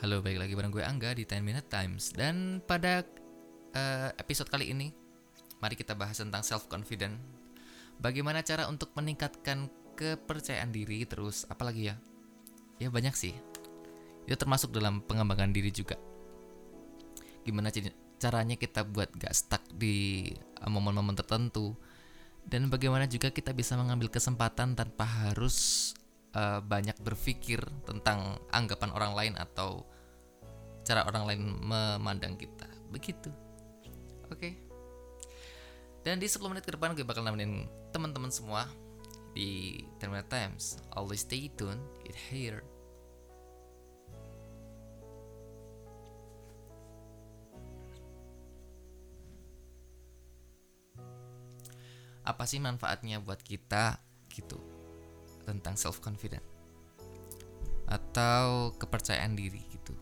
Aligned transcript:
Halo, 0.00 0.24
balik 0.24 0.40
lagi 0.40 0.56
bareng 0.56 0.72
gue 0.72 0.80
Angga 0.80 1.12
di 1.12 1.28
10 1.28 1.44
Minute 1.44 1.68
Times. 1.68 2.16
Dan 2.16 2.64
pada 2.64 3.04
uh, 3.76 4.08
episode 4.16 4.48
kali 4.48 4.72
ini 4.72 4.88
Mari 5.60 5.76
kita 5.76 5.92
bahas 5.92 6.16
tentang 6.16 6.40
self-confident 6.40 7.20
Bagaimana 8.00 8.40
cara 8.40 8.64
untuk 8.72 8.96
meningkatkan 8.96 9.68
kepercayaan 10.00 10.72
diri 10.72 11.04
Terus 11.04 11.44
apalagi 11.52 11.92
ya? 11.92 12.00
Ya 12.80 12.88
banyak 12.88 13.12
sih. 13.12 13.36
Itu 14.24 14.40
termasuk 14.40 14.72
dalam 14.72 15.04
pengembangan 15.04 15.52
diri 15.52 15.68
juga. 15.68 16.00
Gimana 17.44 17.68
caranya 18.16 18.56
kita 18.56 18.88
buat 18.88 19.12
gak 19.20 19.36
stuck 19.36 19.68
di 19.68 20.32
eh, 20.32 20.70
momen-momen 20.72 21.12
tertentu. 21.12 21.76
Dan 22.40 22.72
bagaimana 22.72 23.04
juga 23.04 23.28
kita 23.28 23.52
bisa 23.52 23.76
mengambil 23.76 24.08
kesempatan 24.08 24.72
tanpa 24.72 25.04
harus 25.04 25.92
uh, 26.34 26.60
banyak 26.62 26.96
berpikir 27.02 27.62
tentang 27.86 28.38
anggapan 28.54 28.90
orang 28.94 29.12
lain 29.14 29.34
atau 29.38 29.86
cara 30.86 31.06
orang 31.06 31.24
lain 31.28 31.42
memandang 31.62 32.34
kita. 32.34 32.66
Begitu. 32.90 33.30
Oke. 34.30 34.38
Okay. 34.38 34.52
Dan 36.00 36.16
di 36.16 36.26
10 36.26 36.40
menit 36.48 36.64
ke 36.64 36.72
depan 36.72 36.96
gue 36.96 37.04
bakal 37.04 37.20
nemenin 37.20 37.68
teman-teman 37.92 38.32
semua 38.32 38.64
di 39.36 39.80
Terminal 40.00 40.24
Times. 40.26 40.80
Always 40.96 41.22
stay 41.22 41.52
tuned. 41.52 41.82
It 42.08 42.16
here. 42.16 42.64
Apa 52.24 52.46
sih 52.46 52.62
manfaatnya 52.62 53.18
buat 53.18 53.42
kita 53.42 53.98
gitu? 54.30 54.69
Tentang 55.50 55.74
self 55.74 55.98
confident 55.98 56.42
atau 57.90 58.70
kepercayaan 58.78 59.34
diri 59.34 59.60
gitu. 59.74 59.94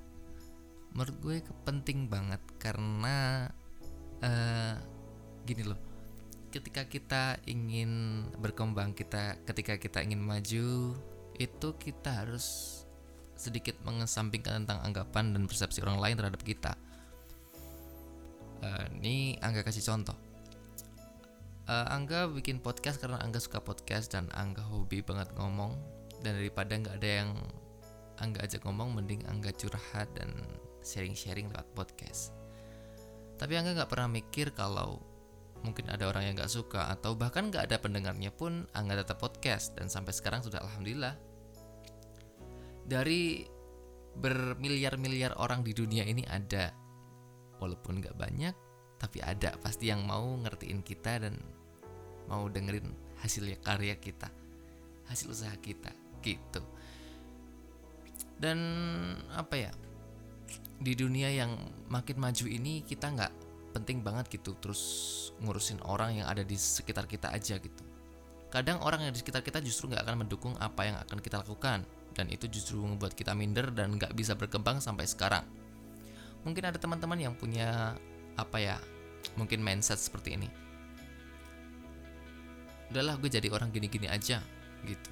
Menurut 0.93 1.17
gue 1.25 1.37
penting 1.65 2.09
banget 2.13 2.41
karena 2.61 3.49
uh, 4.21 4.77
gini 5.49 5.65
loh 5.65 5.81
ketika 6.49 6.89
kita 6.89 7.37
ingin 7.45 8.25
berkembang 8.41 8.97
kita 8.97 9.37
ketika 9.45 9.77
kita 9.77 10.01
ingin 10.01 10.21
maju 10.21 10.97
itu 11.37 11.69
kita 11.77 12.25
harus 12.25 12.81
sedikit 13.39 13.77
mengesampingkan 13.85 14.65
tentang 14.65 14.81
anggapan 14.83 15.37
dan 15.37 15.47
persepsi 15.47 15.79
orang 15.85 16.03
lain 16.03 16.17
terhadap 16.19 16.43
kita. 16.43 16.73
Uh, 18.59 18.91
ini 18.99 19.39
Angga 19.39 19.63
kasih 19.63 19.87
contoh 19.87 20.28
uh, 21.69 21.87
Angga 21.93 22.27
bikin 22.33 22.59
podcast 22.59 22.99
karena 22.99 23.21
Angga 23.21 23.39
suka 23.39 23.61
podcast 23.61 24.17
dan 24.17 24.27
Angga 24.33 24.65
hobi 24.65 25.05
banget 25.05 25.29
ngomong. 25.37 25.77
Dan 26.25 26.41
daripada 26.41 26.75
nggak 26.75 26.97
ada 26.99 27.11
yang 27.23 27.31
Angga 28.19 28.43
ajak 28.43 28.67
ngomong 28.67 28.99
mending 28.99 29.23
Angga 29.29 29.55
curhat 29.55 30.11
dan 30.17 30.33
sharing-sharing 30.83 31.53
lewat 31.53 31.69
podcast. 31.77 32.35
Tapi 33.39 33.55
Angga 33.55 33.77
nggak 33.79 33.91
pernah 33.93 34.11
mikir 34.11 34.51
kalau 34.57 34.99
mungkin 35.63 35.91
ada 35.91 36.07
orang 36.07 36.27
yang 36.27 36.35
nggak 36.39 36.51
suka 36.51 36.87
atau 36.91 37.19
bahkan 37.19 37.51
nggak 37.53 37.71
ada 37.71 37.77
pendengarnya 37.79 38.35
pun 38.35 38.67
Angga 38.75 39.05
tetap 39.05 39.23
podcast. 39.23 39.77
Dan 39.79 39.93
sampai 39.93 40.11
sekarang 40.17 40.43
sudah 40.43 40.65
alhamdulillah. 40.65 41.15
Dari 42.89 43.45
bermiliar-miliar 44.19 45.37
orang 45.39 45.63
di 45.63 45.77
dunia 45.77 46.03
ini 46.03 46.25
ada. 46.27 46.73
Walaupun 47.63 48.03
nggak 48.03 48.17
banyak 48.19 48.55
tapi 48.99 49.23
ada. 49.23 49.55
Pasti 49.63 49.93
yang 49.93 50.03
mau 50.03 50.35
ngertiin 50.43 50.83
kita 50.83 51.23
dan 51.23 51.39
mau 52.29 52.47
dengerin 52.47 52.85
hasilnya 53.19 53.59
karya 53.65 53.97
kita 53.99 54.31
hasil 55.09 55.33
usaha 55.33 55.57
kita 55.59 55.91
gitu. 56.21 56.63
Dan 58.39 58.59
apa 59.35 59.57
ya 59.59 59.73
di 60.79 60.95
dunia 60.95 61.33
yang 61.33 61.59
makin 61.91 62.23
maju 62.23 62.47
ini 62.47 62.87
kita 62.87 63.11
nggak 63.11 63.33
penting 63.75 64.05
banget 64.05 64.31
gitu 64.39 64.55
terus 64.63 64.83
ngurusin 65.43 65.83
orang 65.83 66.23
yang 66.23 66.27
ada 66.31 66.47
di 66.47 66.55
sekitar 66.55 67.11
kita 67.11 67.33
aja 67.35 67.59
gitu. 67.59 67.83
Kadang 68.49 68.81
orang 68.81 69.05
yang 69.05 69.13
di 69.13 69.21
sekitar 69.21 69.43
kita 69.45 69.61
justru 69.61 69.91
nggak 69.91 70.07
akan 70.07 70.17
mendukung 70.25 70.55
apa 70.63 70.87
yang 70.87 70.97
akan 71.03 71.19
kita 71.21 71.43
lakukan 71.43 71.83
dan 72.15 72.27
itu 72.31 72.49
justru 72.49 72.81
membuat 72.81 73.13
kita 73.13 73.35
minder 73.35 73.69
dan 73.75 73.97
nggak 73.99 74.15
bisa 74.15 74.39
berkembang 74.39 74.79
sampai 74.79 75.05
sekarang. 75.05 75.45
Mungkin 76.47 76.65
ada 76.65 76.79
teman-teman 76.79 77.19
yang 77.19 77.35
punya 77.35 77.99
apa 78.39 78.57
ya 78.63 78.77
mungkin 79.35 79.59
mindset 79.59 79.99
seperti 79.99 80.39
ini 80.39 80.68
udahlah 82.89 83.21
gue 83.21 83.31
jadi 83.31 83.49
orang 83.53 83.69
gini-gini 83.73 84.09
aja 84.09 84.41
gitu. 84.85 85.11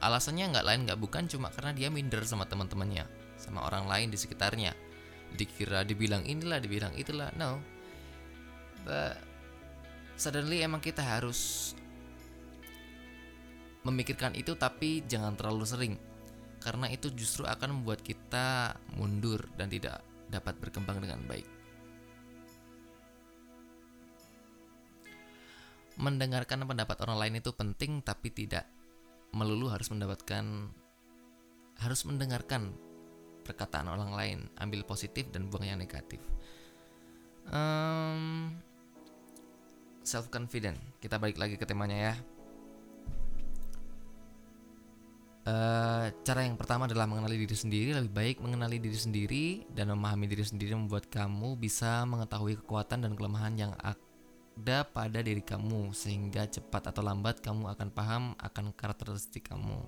Alasannya 0.00 0.52
nggak 0.52 0.66
lain 0.66 0.80
nggak 0.88 1.00
bukan 1.00 1.24
cuma 1.28 1.48
karena 1.52 1.72
dia 1.72 1.88
minder 1.88 2.20
sama 2.24 2.44
teman-temannya 2.44 3.04
sama 3.40 3.64
orang 3.64 3.88
lain 3.88 4.08
di 4.12 4.18
sekitarnya. 4.20 4.72
Dikira 5.36 5.84
dibilang 5.84 6.24
inilah 6.24 6.60
dibilang 6.60 6.92
itulah 6.96 7.32
no. 7.36 7.60
But 8.84 9.18
suddenly 10.16 10.62
emang 10.62 10.80
kita 10.80 11.02
harus 11.02 11.72
memikirkan 13.84 14.34
itu 14.34 14.54
tapi 14.56 15.04
jangan 15.04 15.36
terlalu 15.36 15.64
sering. 15.64 15.94
Karena 16.60 16.90
itu 16.90 17.12
justru 17.14 17.46
akan 17.46 17.80
membuat 17.80 18.02
kita 18.02 18.74
mundur 18.98 19.46
dan 19.54 19.70
tidak 19.70 20.02
dapat 20.26 20.58
berkembang 20.58 20.98
dengan 20.98 21.22
baik 21.30 21.55
mendengarkan 25.96 26.64
pendapat 26.68 26.96
orang 27.04 27.18
lain 27.20 27.34
itu 27.40 27.50
penting 27.56 28.04
tapi 28.04 28.28
tidak 28.32 28.68
melulu 29.32 29.72
harus 29.72 29.88
mendapatkan 29.92 30.44
harus 31.76 32.00
mendengarkan 32.08 32.72
perkataan 33.44 33.86
orang 33.86 34.12
lain. 34.12 34.38
Ambil 34.58 34.82
positif 34.82 35.28
dan 35.30 35.46
buang 35.52 35.68
yang 35.68 35.80
negatif. 35.80 36.18
Um, 37.46 38.50
self 40.02 40.26
confident 40.34 40.74
kita 40.98 41.16
balik 41.16 41.38
lagi 41.38 41.54
ke 41.54 41.64
temanya 41.68 42.12
ya. 42.12 42.14
Uh, 45.46 46.10
cara 46.26 46.42
yang 46.42 46.58
pertama 46.58 46.90
adalah 46.90 47.06
mengenali 47.06 47.38
diri 47.46 47.54
sendiri. 47.54 47.94
Lebih 47.94 48.10
baik 48.10 48.36
mengenali 48.42 48.82
diri 48.82 48.98
sendiri 48.98 49.44
dan 49.70 49.94
memahami 49.94 50.26
diri 50.26 50.42
sendiri 50.42 50.74
membuat 50.74 51.06
kamu 51.06 51.54
bisa 51.54 52.02
mengetahui 52.02 52.58
kekuatan 52.66 53.06
dan 53.06 53.14
kelemahan 53.14 53.54
yang 53.54 53.72
ada 54.56 54.88
pada 54.88 55.20
diri 55.20 55.44
kamu 55.44 55.92
sehingga 55.92 56.48
cepat 56.48 56.88
atau 56.90 57.04
lambat 57.04 57.44
kamu 57.44 57.70
akan 57.76 57.88
paham 57.92 58.32
akan 58.40 58.72
karakteristik 58.72 59.52
kamu. 59.52 59.78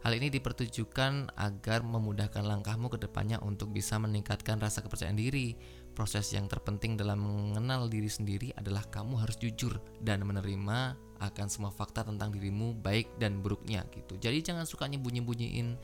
Hal 0.00 0.16
ini 0.16 0.32
dipertujukan 0.32 1.36
agar 1.36 1.84
memudahkan 1.84 2.40
langkahmu 2.40 2.88
ke 2.88 2.98
depannya 3.04 3.36
untuk 3.44 3.68
bisa 3.68 4.00
meningkatkan 4.00 4.56
rasa 4.56 4.80
kepercayaan 4.80 5.18
diri. 5.18 5.60
Proses 5.92 6.32
yang 6.32 6.48
terpenting 6.48 6.96
dalam 6.96 7.20
mengenal 7.20 7.90
diri 7.92 8.08
sendiri 8.08 8.48
adalah 8.56 8.80
kamu 8.88 9.20
harus 9.20 9.36
jujur 9.36 9.76
dan 10.00 10.24
menerima 10.24 10.96
akan 11.20 11.46
semua 11.52 11.68
fakta 11.68 12.08
tentang 12.08 12.32
dirimu 12.32 12.80
baik 12.80 13.20
dan 13.20 13.44
buruknya 13.44 13.84
gitu. 13.92 14.16
Jadi 14.16 14.40
jangan 14.40 14.64
suka 14.64 14.88
nyembunyi-bunyiin 14.88 15.76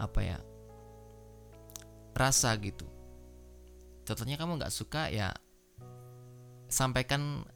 apa 0.00 0.20
ya 0.24 0.38
rasa 2.16 2.56
gitu. 2.56 2.88
Contohnya 4.08 4.40
kamu 4.40 4.64
nggak 4.64 4.72
suka 4.72 5.12
ya 5.12 5.36
sampaikan 6.66 7.46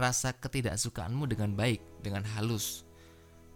rasa 0.00 0.32
ketidaksukaanmu 0.32 1.28
dengan 1.28 1.52
baik, 1.52 1.80
dengan 2.00 2.24
halus. 2.36 2.88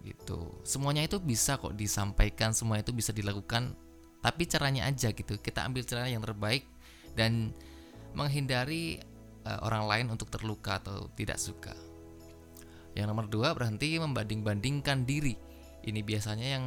Gitu. 0.05 0.53
Semuanya 0.65 1.09
itu 1.09 1.17
bisa 1.17 1.57
kok 1.57 1.73
disampaikan, 1.73 2.53
semua 2.53 2.77
itu 2.77 2.93
bisa 2.93 3.17
dilakukan, 3.17 3.73
tapi 4.21 4.45
caranya 4.45 4.85
aja 4.85 5.09
gitu. 5.17 5.41
Kita 5.41 5.65
ambil 5.65 5.89
cara 5.89 6.05
yang 6.05 6.21
terbaik 6.21 6.69
dan 7.17 7.57
menghindari 8.13 9.01
uh, 9.49 9.65
orang 9.65 9.89
lain 9.89 10.07
untuk 10.13 10.29
terluka 10.29 10.81
atau 10.85 11.09
tidak 11.17 11.41
suka. 11.41 11.73
Yang 12.93 13.07
nomor 13.11 13.27
dua 13.27 13.57
berhenti 13.57 13.97
membanding-bandingkan 13.97 15.09
diri. 15.09 15.35
Ini 15.85 16.01
biasanya 16.05 16.47
yang 16.61 16.65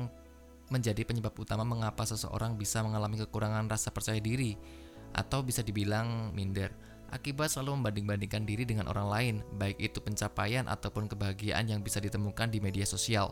menjadi 0.68 1.08
penyebab 1.08 1.32
utama 1.40 1.64
mengapa 1.64 2.04
seseorang 2.04 2.60
bisa 2.60 2.84
mengalami 2.84 3.16
kekurangan 3.24 3.72
rasa 3.72 3.96
percaya 3.96 4.20
diri 4.20 4.60
atau 5.16 5.40
bisa 5.40 5.64
dibilang 5.64 6.36
minder 6.36 6.76
akibat 7.12 7.52
selalu 7.52 7.80
membanding-bandingkan 7.82 8.44
diri 8.44 8.64
dengan 8.68 8.92
orang 8.92 9.08
lain, 9.08 9.36
baik 9.56 9.80
itu 9.80 10.00
pencapaian 10.04 10.68
ataupun 10.68 11.08
kebahagiaan 11.08 11.68
yang 11.68 11.80
bisa 11.82 12.04
ditemukan 12.04 12.52
di 12.52 12.60
media 12.60 12.84
sosial. 12.84 13.32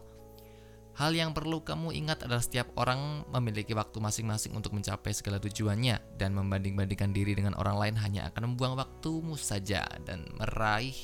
Hal 0.96 1.12
yang 1.12 1.36
perlu 1.36 1.60
kamu 1.60 1.92
ingat 1.92 2.24
adalah 2.24 2.40
setiap 2.40 2.72
orang 2.80 3.28
memiliki 3.28 3.76
waktu 3.76 4.00
masing-masing 4.00 4.56
untuk 4.56 4.72
mencapai 4.72 5.12
segala 5.12 5.44
tujuannya 5.44 6.16
dan 6.16 6.32
membanding-bandingkan 6.32 7.12
diri 7.12 7.36
dengan 7.36 7.52
orang 7.60 7.76
lain 7.76 7.96
hanya 8.00 8.32
akan 8.32 8.56
membuang 8.56 8.80
waktumu 8.80 9.36
saja 9.36 9.84
dan 10.08 10.24
meraih 10.40 10.96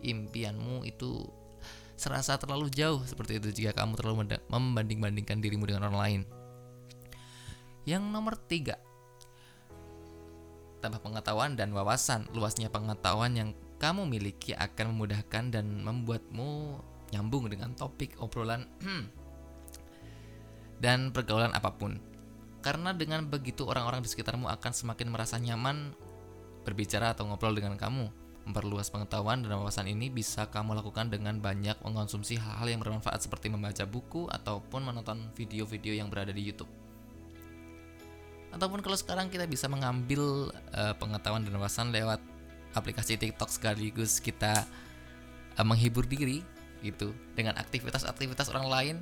impianmu 0.00 0.88
itu 0.88 1.28
serasa 1.96 2.40
terlalu 2.40 2.72
jauh 2.72 3.04
seperti 3.04 3.36
itu 3.36 3.48
jika 3.52 3.84
kamu 3.84 4.00
terlalu 4.00 4.32
membanding-bandingkan 4.48 5.36
dirimu 5.44 5.68
dengan 5.68 5.92
orang 5.92 6.00
lain. 6.00 6.22
Yang 7.84 8.02
nomor 8.08 8.40
tiga, 8.48 8.80
tambah 10.86 11.02
pengetahuan 11.02 11.58
dan 11.58 11.74
wawasan. 11.74 12.30
Luasnya 12.30 12.70
pengetahuan 12.70 13.34
yang 13.34 13.50
kamu 13.82 14.06
miliki 14.06 14.54
akan 14.54 14.94
memudahkan 14.94 15.50
dan 15.50 15.66
membuatmu 15.82 16.78
nyambung 17.10 17.50
dengan 17.50 17.74
topik 17.74 18.14
obrolan 18.22 18.70
dan 20.84 21.10
pergaulan 21.10 21.50
apa 21.50 21.74
pun. 21.74 21.98
Karena 22.62 22.94
dengan 22.94 23.26
begitu 23.26 23.66
orang-orang 23.66 24.02
di 24.02 24.08
sekitarmu 24.10 24.46
akan 24.46 24.72
semakin 24.72 25.10
merasa 25.10 25.38
nyaman 25.42 25.90
berbicara 26.62 27.14
atau 27.14 27.26
ngobrol 27.26 27.58
dengan 27.58 27.74
kamu. 27.74 28.06
Memperluas 28.46 28.94
pengetahuan 28.94 29.42
dan 29.42 29.58
wawasan 29.58 29.90
ini 29.90 30.06
bisa 30.06 30.46
kamu 30.46 30.78
lakukan 30.78 31.10
dengan 31.10 31.42
banyak 31.42 31.82
mengonsumsi 31.82 32.38
hal-hal 32.38 32.70
yang 32.70 32.78
bermanfaat 32.78 33.26
seperti 33.26 33.50
membaca 33.50 33.82
buku 33.82 34.30
ataupun 34.30 34.86
menonton 34.86 35.34
video-video 35.34 35.98
yang 35.98 36.06
berada 36.06 36.30
di 36.30 36.46
YouTube. 36.46 36.85
Ataupun 38.56 38.80
kalau 38.80 38.96
sekarang 38.96 39.28
kita 39.28 39.44
bisa 39.44 39.68
mengambil 39.68 40.48
uh, 40.72 40.96
pengetahuan 40.96 41.44
dan 41.44 41.52
wawasan 41.60 41.92
lewat 41.92 42.24
aplikasi 42.72 43.20
TikTok 43.20 43.52
sekaligus 43.52 44.16
kita 44.16 44.64
uh, 45.60 45.66
menghibur 45.66 46.08
diri 46.08 46.40
gitu 46.80 47.12
dengan 47.36 47.60
aktivitas-aktivitas 47.60 48.48
orang 48.52 48.68
lain 48.68 48.96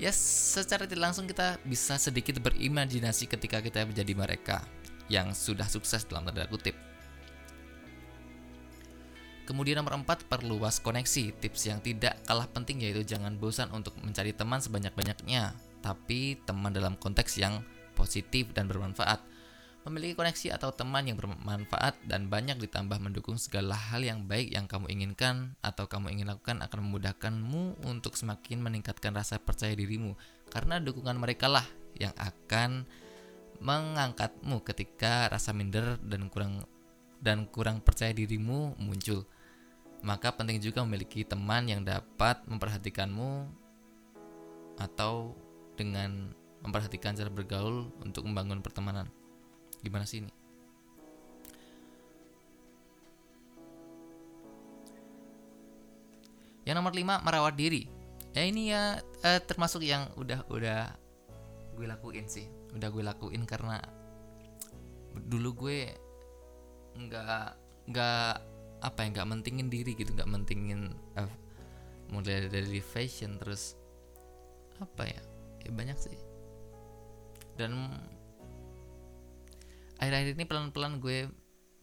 ya 0.00 0.08
secara 0.12 0.88
tidak 0.88 1.12
langsung 1.12 1.28
kita 1.28 1.60
bisa 1.68 2.00
sedikit 2.00 2.40
berimajinasi 2.40 3.28
ketika 3.28 3.60
kita 3.60 3.84
menjadi 3.84 4.12
mereka 4.16 4.64
yang 5.12 5.36
sudah 5.36 5.68
sukses 5.68 6.08
dalam 6.08 6.24
tanda 6.24 6.48
kutip. 6.48 6.72
Kemudian 9.42 9.82
nomor 9.82 9.98
4, 10.00 10.30
perluas 10.30 10.78
koneksi. 10.78 11.34
Tips 11.42 11.68
yang 11.68 11.82
tidak 11.82 12.14
kalah 12.24 12.46
penting 12.48 12.80
yaitu 12.80 13.02
jangan 13.04 13.36
bosan 13.36 13.68
untuk 13.74 13.92
mencari 14.00 14.32
teman 14.32 14.62
sebanyak-banyaknya, 14.62 15.52
tapi 15.82 16.40
teman 16.46 16.72
dalam 16.72 16.94
konteks 16.96 17.36
yang 17.42 17.60
positif 18.02 18.50
dan 18.50 18.66
bermanfaat. 18.66 19.22
Memiliki 19.82 20.14
koneksi 20.14 20.58
atau 20.58 20.70
teman 20.74 21.06
yang 21.06 21.18
bermanfaat 21.18 22.02
dan 22.06 22.30
banyak 22.30 22.58
ditambah 22.58 23.02
mendukung 23.02 23.34
segala 23.38 23.74
hal 23.74 24.02
yang 24.02 24.26
baik 24.26 24.54
yang 24.54 24.70
kamu 24.70 24.90
inginkan 24.90 25.58
atau 25.58 25.90
kamu 25.90 26.14
ingin 26.14 26.30
lakukan 26.30 26.62
akan 26.62 26.78
memudahkanmu 26.86 27.82
untuk 27.86 28.14
semakin 28.14 28.62
meningkatkan 28.62 29.10
rasa 29.10 29.42
percaya 29.42 29.74
dirimu 29.74 30.14
karena 30.54 30.78
dukungan 30.78 31.18
mereka 31.18 31.50
lah 31.50 31.66
yang 31.98 32.14
akan 32.14 32.86
mengangkatmu 33.58 34.62
ketika 34.62 35.26
rasa 35.30 35.50
minder 35.50 35.98
dan 36.02 36.30
kurang 36.30 36.62
dan 37.18 37.46
kurang 37.50 37.82
percaya 37.82 38.14
dirimu 38.14 38.78
muncul. 38.78 39.26
Maka 40.02 40.34
penting 40.34 40.58
juga 40.58 40.82
memiliki 40.82 41.22
teman 41.22 41.70
yang 41.70 41.86
dapat 41.86 42.42
memperhatikanmu 42.50 43.50
atau 44.82 45.34
dengan 45.78 46.34
memperhatikan 46.62 47.18
cara 47.18 47.28
bergaul 47.28 47.90
untuk 48.02 48.26
membangun 48.26 48.62
pertemanan. 48.62 49.10
Gimana 49.82 50.06
sih 50.06 50.22
ini? 50.22 50.32
Yang 56.62 56.76
nomor 56.78 56.94
5 56.94 57.26
merawat 57.26 57.54
diri. 57.58 57.90
Ya 58.32 58.46
ini 58.46 58.72
ya 58.72 59.02
eh, 59.26 59.40
termasuk 59.42 59.82
yang 59.82 60.08
udah 60.14 60.46
udah 60.48 60.94
gue 61.74 61.86
lakuin 61.90 62.30
sih. 62.30 62.46
Udah 62.72 62.88
gue 62.88 63.02
lakuin 63.02 63.42
karena 63.44 63.82
dulu 65.28 65.66
gue 65.66 65.92
nggak 66.96 67.46
nggak 67.90 68.32
apa 68.82 68.98
ya 68.98 69.08
nggak 69.14 69.28
mentingin 69.28 69.68
diri 69.68 69.92
gitu 69.94 70.12
nggak 70.12 70.30
mentingin 70.30 70.92
uh, 71.16 71.30
mulai 72.12 72.50
dari 72.50 72.80
fashion 72.82 73.40
terus 73.40 73.78
apa 74.82 75.06
ya 75.08 75.20
ya 75.62 75.70
banyak 75.72 75.96
sih 75.96 76.18
dan 77.56 77.92
akhir-akhir 80.00 80.34
ini 80.34 80.44
pelan-pelan 80.48 80.98
gue 80.98 81.30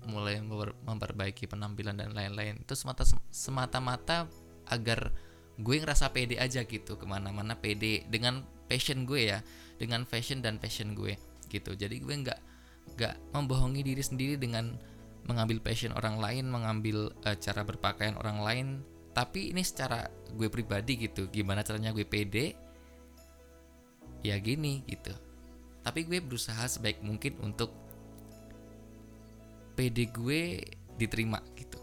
mulai 0.07 0.39
memperbaiki 0.85 1.47
penampilan 1.47 1.99
dan 1.99 2.15
lain-lain. 2.15 2.63
Itu 2.63 2.75
semata 2.75 3.03
semata-mata 3.31 4.27
agar 4.69 5.11
gue 5.59 5.75
ngerasa 5.75 6.11
pede 6.15 6.39
aja 6.39 6.63
gitu 6.63 6.95
ke 6.95 7.03
mana-mana 7.03 7.59
pede 7.59 8.07
dengan 8.07 8.47
passion 8.71 9.03
gue 9.03 9.35
ya 9.35 9.39
dengan 9.75 10.07
fashion 10.07 10.39
dan 10.39 10.55
passion 10.59 10.95
gue 10.95 11.19
gitu. 11.51 11.75
Jadi 11.75 11.99
gue 11.99 12.15
nggak 12.15 12.39
nggak 12.95 13.15
membohongi 13.35 13.83
diri 13.83 14.03
sendiri 14.03 14.35
dengan 14.39 14.75
mengambil 15.27 15.59
passion 15.59 15.91
orang 15.93 16.17
lain 16.17 16.47
mengambil 16.47 17.11
uh, 17.27 17.35
cara 17.35 17.67
berpakaian 17.67 18.15
orang 18.15 18.39
lain. 18.39 18.67
Tapi 19.11 19.51
ini 19.51 19.65
secara 19.65 20.07
gue 20.31 20.47
pribadi 20.47 20.95
gitu 20.95 21.27
gimana 21.27 21.59
caranya 21.59 21.91
gue 21.91 22.07
pede? 22.07 22.55
Ya 24.23 24.35
gini 24.39 24.83
gitu 24.87 25.28
tapi 25.83 26.05
gue 26.05 26.19
berusaha 26.19 26.67
sebaik 26.67 26.99
mungkin 27.01 27.39
untuk 27.39 27.71
PD 29.79 30.11
gue 30.11 30.59
diterima 30.99 31.39
gitu. 31.55 31.79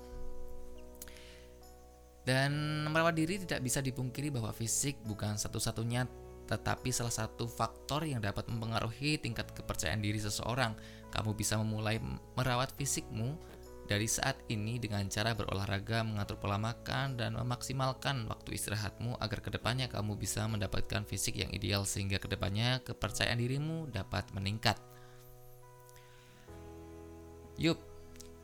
Dan 2.27 2.85
merawat 2.91 3.15
diri 3.15 3.39
tidak 3.39 3.63
bisa 3.63 3.79
dipungkiri 3.81 4.35
bahwa 4.35 4.51
fisik 4.51 4.99
bukan 5.07 5.39
satu-satunya 5.39 6.05
tetapi 6.47 6.95
salah 6.95 7.11
satu 7.11 7.51
faktor 7.51 8.07
yang 8.07 8.23
dapat 8.23 8.47
mempengaruhi 8.47 9.19
tingkat 9.19 9.51
kepercayaan 9.51 9.99
diri 9.99 10.23
seseorang. 10.23 10.79
Kamu 11.11 11.35
bisa 11.35 11.59
memulai 11.59 11.99
merawat 12.39 12.71
fisikmu 12.79 13.35
dari 13.87 14.11
saat 14.11 14.35
ini 14.51 14.83
dengan 14.83 15.07
cara 15.07 15.33
berolahraga, 15.33 16.03
mengatur 16.03 16.37
pola 16.43 16.59
makan, 16.59 17.15
dan 17.15 17.39
memaksimalkan 17.39 18.27
waktu 18.27 18.59
istirahatmu 18.59 19.15
agar 19.23 19.39
ke 19.41 19.55
depannya 19.55 19.87
kamu 19.87 20.19
bisa 20.19 20.43
mendapatkan 20.51 21.07
fisik 21.07 21.39
yang 21.39 21.51
ideal 21.55 21.87
sehingga 21.87 22.19
ke 22.19 22.27
depannya 22.27 22.83
kepercayaan 22.83 23.39
dirimu 23.39 23.87
dapat 23.95 24.27
meningkat. 24.35 24.77
Yup, 27.57 27.81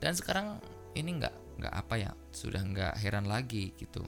dan 0.01 0.17
sekarang 0.17 0.63
ini 0.97 1.21
nggak 1.21 1.35
nggak 1.61 1.75
apa 1.75 1.95
ya, 1.99 2.11
sudah 2.33 2.63
nggak 2.63 2.95
heran 3.03 3.27
lagi 3.27 3.75
gitu. 3.77 4.07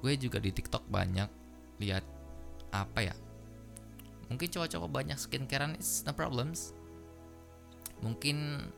Gue 0.00 0.16
juga 0.16 0.40
di 0.40 0.48
TikTok 0.48 0.88
banyak 0.88 1.28
lihat 1.82 2.06
apa 2.72 3.10
ya. 3.10 3.14
Mungkin 4.30 4.48
cowok-cowok 4.48 4.88
banyak 4.88 5.18
skincarean 5.18 5.74
is 5.76 6.06
no 6.06 6.14
problems. 6.14 6.72
Mungkin 8.00 8.70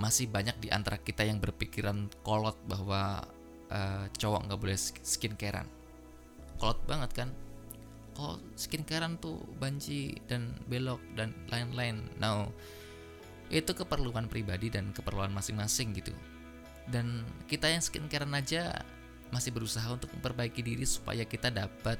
masih 0.00 0.26
banyak 0.32 0.56
di 0.64 0.68
antara 0.72 0.96
kita 0.96 1.28
yang 1.28 1.38
berpikiran 1.38 2.08
kolot 2.24 2.56
bahwa 2.64 3.20
uh, 3.68 4.08
cowok 4.16 4.48
nggak 4.48 4.60
boleh 4.60 4.78
skincarean. 5.04 5.68
Kolot 6.56 6.80
banget 6.88 7.10
kan? 7.12 7.28
Kalau 8.16 8.40
skincarean 8.56 9.20
tuh 9.20 9.38
banci 9.60 10.16
dan 10.24 10.56
belok 10.66 11.00
dan 11.14 11.36
lain-lain. 11.52 12.00
Now, 12.16 12.48
itu 13.52 13.76
keperluan 13.76 14.26
pribadi 14.32 14.72
dan 14.72 14.96
keperluan 14.96 15.34
masing-masing 15.34 15.92
gitu 15.98 16.14
dan 16.90 17.22
kita 17.46 17.70
yang 17.70 17.80
skincarean 17.80 18.34
aja 18.34 18.82
masih 19.30 19.54
berusaha 19.54 19.86
untuk 19.90 20.10
memperbaiki 20.16 20.60
diri 20.60 20.82
supaya 20.82 21.22
kita 21.22 21.54
dapat 21.54 21.98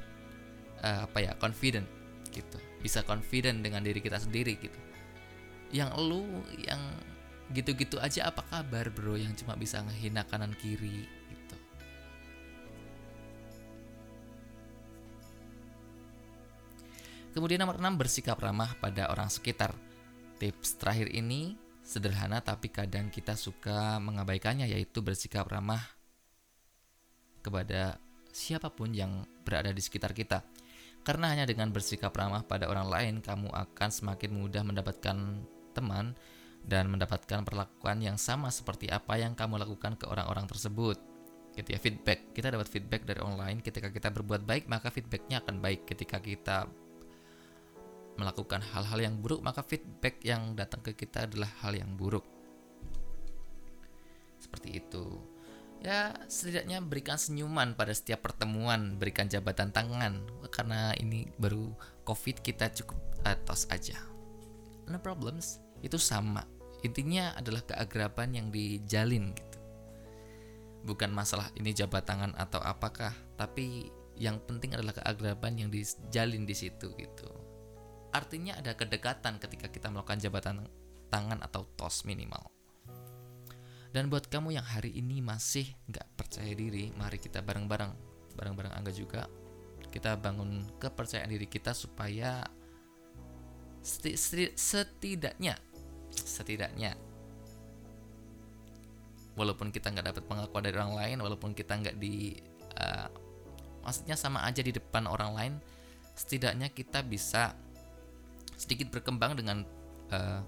uh, 0.82 1.06
apa 1.06 1.18
ya 1.22 1.32
confident 1.38 1.86
gitu 2.34 2.58
bisa 2.82 3.06
confident 3.06 3.62
dengan 3.62 3.86
diri 3.86 4.02
kita 4.02 4.18
sendiri 4.18 4.58
gitu 4.58 4.78
yang 5.70 5.94
lu 5.94 6.26
yang 6.58 6.82
gitu-gitu 7.50 7.98
aja 7.98 8.30
apa 8.30 8.46
kabar 8.46 8.90
bro 8.94 9.18
yang 9.18 9.34
cuma 9.34 9.58
bisa 9.58 9.82
ngehina 9.82 10.22
kanan 10.26 10.54
kiri 10.54 11.06
gitu 11.06 11.56
kemudian 17.34 17.62
nomor 17.62 17.78
6 17.78 18.00
bersikap 18.00 18.38
ramah 18.38 18.74
pada 18.78 19.10
orang 19.10 19.26
sekitar 19.26 19.74
Tips 20.40 20.80
terakhir 20.80 21.12
ini 21.12 21.52
sederhana 21.84 22.40
tapi 22.40 22.72
kadang 22.72 23.12
kita 23.12 23.36
suka 23.36 24.00
mengabaikannya 24.00 24.64
yaitu 24.72 25.04
bersikap 25.04 25.44
ramah 25.44 25.84
kepada 27.44 28.00
siapa 28.32 28.72
pun 28.72 28.96
yang 28.96 29.28
berada 29.44 29.68
di 29.68 29.84
sekitar 29.84 30.16
kita. 30.16 30.40
Karena 31.04 31.36
hanya 31.36 31.44
dengan 31.44 31.68
bersikap 31.76 32.08
ramah 32.16 32.40
pada 32.48 32.72
orang 32.72 32.88
lain 32.88 33.14
kamu 33.20 33.52
akan 33.52 33.90
semakin 33.92 34.32
mudah 34.32 34.64
mendapatkan 34.64 35.44
teman 35.76 36.16
dan 36.70 36.86
mendapatkan 36.86 37.42
perlakuan 37.42 37.98
yang 37.98 38.14
sama 38.14 38.54
seperti 38.54 38.86
apa 38.86 39.18
yang 39.18 39.34
kamu 39.34 39.58
lakukan 39.58 39.98
ke 39.98 40.06
orang-orang 40.06 40.46
tersebut. 40.46 41.02
Gitu 41.58 41.74
ya 41.74 41.82
feedback. 41.82 42.30
Kita 42.30 42.54
dapat 42.54 42.70
feedback 42.70 43.02
dari 43.02 43.18
online 43.18 43.58
ketika 43.58 43.90
kita 43.90 44.14
berbuat 44.14 44.46
baik 44.46 44.70
maka 44.70 44.94
feedbacknya 44.94 45.42
akan 45.42 45.58
baik. 45.58 45.90
Ketika 45.90 46.22
kita 46.22 46.70
melakukan 48.14 48.62
hal-hal 48.62 49.00
yang 49.02 49.18
buruk, 49.18 49.42
maka 49.42 49.66
feedback 49.66 50.22
yang 50.22 50.54
datang 50.54 50.78
ke 50.84 50.94
kita 50.94 51.26
adalah 51.26 51.50
hal 51.66 51.74
yang 51.74 51.98
buruk. 51.98 52.22
Seperti 54.38 54.78
itu. 54.78 55.18
Ya, 55.80 56.12
setidaknya 56.28 56.84
berikan 56.84 57.16
senyuman 57.16 57.72
pada 57.72 57.96
setiap 57.96 58.20
pertemuan, 58.20 59.00
berikan 59.00 59.26
jabatan 59.26 59.72
tangan. 59.72 60.20
Karena 60.52 60.92
ini 61.00 61.24
baru 61.40 61.72
COVID 62.04 62.44
kita 62.44 62.68
cukup 62.76 63.00
atas 63.24 63.64
aja. 63.72 63.96
No 64.84 65.00
problems, 65.00 65.56
itu 65.80 65.96
sama. 65.96 66.59
Intinya 66.80 67.36
adalah 67.36 67.60
keagraban 67.64 68.32
yang 68.32 68.48
dijalin 68.48 69.36
gitu. 69.36 69.58
Bukan 70.86 71.12
masalah 71.12 71.52
ini 71.60 71.76
jabat 71.76 72.08
tangan 72.08 72.32
atau 72.40 72.60
apakah, 72.64 73.12
tapi 73.36 73.92
yang 74.16 74.40
penting 74.48 74.72
adalah 74.72 74.96
keagraban 74.96 75.60
yang 75.60 75.68
dijalin 75.68 76.48
di 76.48 76.56
situ 76.56 76.92
gitu 76.96 77.50
artinya 78.10 78.58
ada 78.58 78.74
kedekatan 78.74 79.38
ketika 79.38 79.70
kita 79.70 79.86
melakukan 79.90 80.18
jabatan 80.18 80.66
tangan 81.10 81.38
atau 81.42 81.66
tos 81.78 82.02
minimal. 82.06 82.50
Dan 83.90 84.06
buat 84.06 84.30
kamu 84.30 84.54
yang 84.54 84.66
hari 84.66 84.94
ini 84.94 85.18
masih 85.18 85.66
nggak 85.90 86.06
percaya 86.14 86.54
diri, 86.54 86.94
mari 86.94 87.18
kita 87.18 87.42
bareng-bareng, 87.42 87.90
bareng-bareng 88.38 88.70
Angga 88.70 88.94
juga, 88.94 89.26
kita 89.90 90.14
bangun 90.14 90.62
kepercayaan 90.78 91.26
diri 91.26 91.50
kita 91.50 91.74
supaya 91.74 92.46
seti, 93.82 94.14
seti, 94.14 94.54
setidaknya 94.54 95.58
setidaknya. 96.30 96.94
Walaupun 99.34 99.74
kita 99.74 99.90
nggak 99.90 100.14
dapat 100.14 100.24
pengakuan 100.26 100.62
dari 100.62 100.76
orang 100.76 100.94
lain 100.94 101.16
walaupun 101.24 101.50
kita 101.56 101.74
nggak 101.80 101.96
di 101.96 102.38
uh, 102.76 103.08
maksudnya 103.82 104.14
sama 104.14 104.44
aja 104.44 104.60
di 104.60 104.70
depan 104.74 105.08
orang 105.08 105.32
lain 105.32 105.54
setidaknya 106.12 106.68
kita 106.68 107.00
bisa 107.00 107.56
sedikit 108.60 108.92
berkembang 108.92 109.40
dengan 109.40 109.64
uh, 110.12 110.44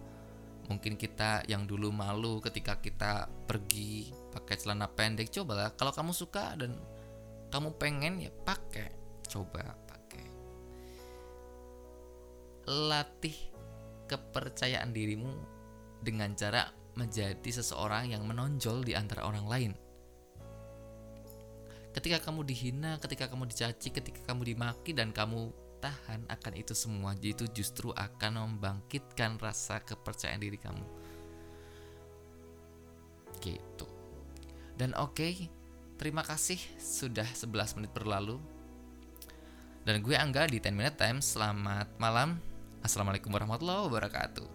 mungkin 0.68 1.00
kita 1.00 1.48
yang 1.48 1.64
dulu 1.64 1.88
malu 1.88 2.38
ketika 2.44 2.76
kita 2.76 3.26
pergi 3.48 4.12
pakai 4.32 4.56
celana 4.60 4.86
pendek 4.88 5.32
cobalah. 5.32 5.72
Kalau 5.74 5.92
kamu 5.96 6.12
suka 6.12 6.52
dan 6.60 6.76
kamu 7.48 7.72
pengen 7.80 8.20
ya 8.20 8.30
pakai. 8.44 8.92
Coba 9.28 9.64
pakai. 9.88 10.26
Latih 12.68 13.36
kepercayaan 14.12 14.92
dirimu 14.92 15.32
dengan 16.02 16.34
cara 16.34 16.68
menjadi 16.98 17.50
seseorang 17.62 18.12
yang 18.12 18.26
menonjol 18.28 18.84
di 18.84 18.92
antara 18.92 19.24
orang 19.24 19.46
lain. 19.48 19.72
Ketika 21.92 22.24
kamu 22.24 22.44
dihina 22.48 22.96
ketika 23.00 23.28
kamu 23.28 23.48
dicaci 23.52 23.92
ketika 23.92 24.20
kamu 24.32 24.52
dimaki 24.52 24.96
dan 24.96 25.12
kamu 25.12 25.52
tahan 25.82 26.24
akan 26.30 26.52
itu 26.56 26.72
semua 26.72 27.12
itu 27.18 27.44
justru 27.50 27.90
akan 27.92 28.48
membangkitkan 28.48 29.36
rasa 29.36 29.82
kepercayaan 29.82 30.40
diri 30.40 30.56
kamu. 30.56 30.84
Gitu. 33.42 33.86
Dan 34.78 34.96
oke 34.96 35.20
okay, 35.20 35.32
terima 36.00 36.24
kasih 36.24 36.56
sudah 36.80 37.26
11 37.26 37.76
menit 37.82 37.92
berlalu. 37.92 38.40
Dan 39.82 39.98
gue 39.98 40.14
Angga 40.14 40.46
di 40.46 40.62
10 40.62 40.70
Minute 40.78 40.94
Time. 40.94 41.18
Selamat 41.18 41.90
malam. 41.98 42.38
Assalamualaikum 42.86 43.34
warahmatullahi 43.34 43.90
wabarakatuh 43.90 44.51